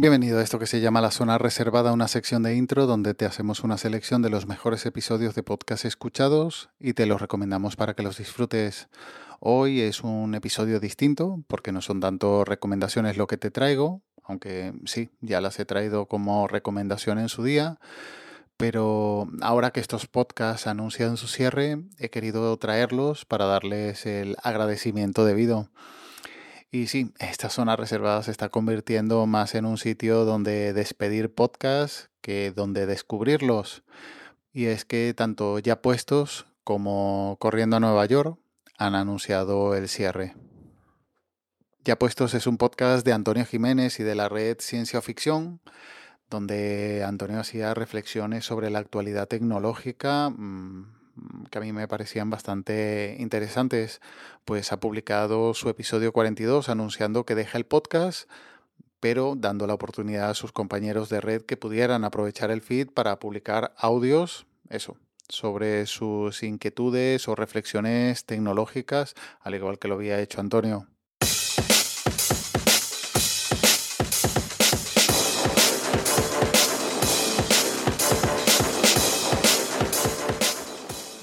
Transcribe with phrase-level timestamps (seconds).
[0.00, 3.24] Bienvenido a esto que se llama La Zona Reservada, una sección de intro donde te
[3.24, 7.94] hacemos una selección de los mejores episodios de podcast escuchados y te los recomendamos para
[7.94, 8.86] que los disfrutes.
[9.40, 14.72] Hoy es un episodio distinto porque no son tanto recomendaciones lo que te traigo, aunque
[14.84, 17.80] sí, ya las he traído como recomendación en su día,
[18.56, 25.24] pero ahora que estos podcasts anuncian su cierre, he querido traerlos para darles el agradecimiento
[25.24, 25.68] debido.
[26.70, 32.10] Y sí, esta zona reservada se está convirtiendo más en un sitio donde despedir podcasts
[32.20, 33.82] que donde descubrirlos.
[34.52, 38.38] Y es que tanto ya puestos como corriendo a Nueva York
[38.76, 40.34] han anunciado el cierre.
[41.84, 45.60] Ya puestos es un podcast de Antonio Jiménez y de la red Ciencia Ficción,
[46.28, 50.97] donde Antonio hacía reflexiones sobre la actualidad tecnológica mm,
[51.50, 54.00] que a mí me parecían bastante interesantes,
[54.44, 58.28] pues ha publicado su episodio 42 anunciando que deja el podcast,
[59.00, 63.18] pero dando la oportunidad a sus compañeros de red que pudieran aprovechar el feed para
[63.18, 64.96] publicar audios, eso,
[65.28, 70.88] sobre sus inquietudes o reflexiones tecnológicas, al igual que lo había hecho Antonio.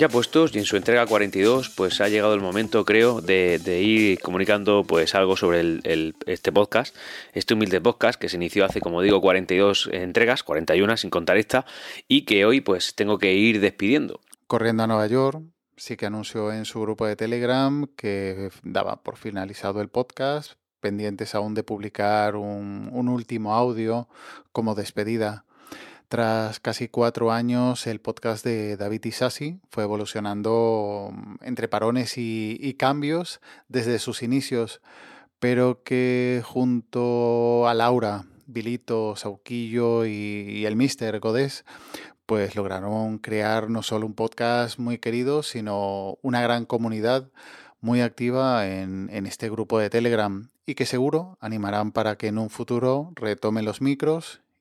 [0.00, 4.18] Ya puestos y en su entrega 42, pues ha llegado el momento, creo, de, ir
[4.20, 5.82] comunicando pues algo sobre
[6.24, 6.96] este podcast,
[7.34, 11.66] este humilde podcast que se inició hace, como digo, 42 entregas, 41 sin contar esta,
[12.08, 14.20] y que hoy pues tengo que ir despidiendo.
[14.46, 15.42] Corriendo a Nueva York,
[15.76, 21.34] sí que anunció en su grupo de Telegram que daba por finalizado el podcast, pendientes
[21.34, 24.08] aún de publicar un último audio
[24.50, 25.44] como despedida
[26.10, 32.74] tras casi cuatro años, el podcast de David Isasi fue evolucionando mm, entre parones y,
[32.76, 34.80] cambios desde sus inicios,
[35.38, 41.64] pero que junto a Laura, Vilito, Sauquillo y, el Mister Godés,
[42.26, 47.30] pues lograron crear no solo un podcast muy querido, sino una gran comunidad
[47.80, 52.38] muy activa en, en, este grupo de Telegram y que seguro animarán para que en
[52.38, 54.40] un futuro retomen los micros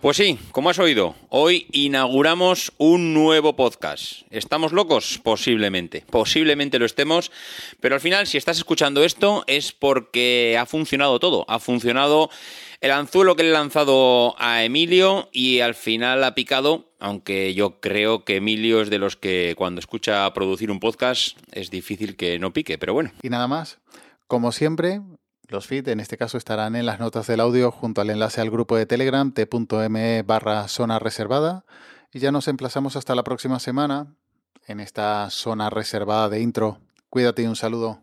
[0.00, 4.22] Pues sí, como has oído, hoy inauguramos un nuevo podcast.
[4.30, 5.20] ¿Estamos locos?
[5.24, 7.32] Posiblemente, posiblemente lo estemos,
[7.80, 12.30] pero al final si estás escuchando esto es porque ha funcionado todo, ha funcionado
[12.80, 17.80] el anzuelo que le he lanzado a Emilio y al final ha picado, aunque yo
[17.80, 22.38] creo que Emilio es de los que cuando escucha producir un podcast es difícil que
[22.38, 23.10] no pique, pero bueno.
[23.20, 23.78] Y nada más,
[24.28, 25.00] como siempre,
[25.48, 28.50] los feeds en este caso estarán en las notas del audio junto al enlace al
[28.50, 31.64] grupo de Telegram t.me barra zona reservada.
[32.12, 34.14] Y ya nos emplazamos hasta la próxima semana
[34.66, 36.80] en esta zona reservada de intro.
[37.08, 38.02] Cuídate y un saludo.